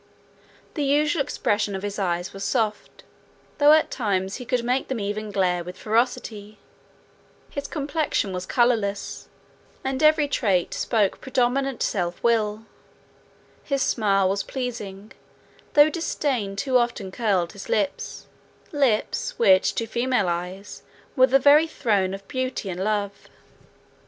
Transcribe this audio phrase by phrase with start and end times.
[0.73, 3.03] The usual expression of his eyes was soft,
[3.59, 6.57] though at times he could make them even glare with ferocity;
[7.51, 9.27] his complexion was colourless;
[9.83, 12.65] and every trait spoke predominate self will;
[13.63, 15.11] his smile was pleasing,
[15.73, 20.81] though disdain too often curled his lips—lips which to female eyes
[21.15, 23.27] were the very throne of beauty and love.